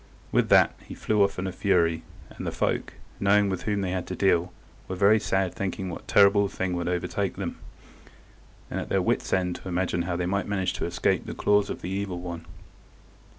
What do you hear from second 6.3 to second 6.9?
thing would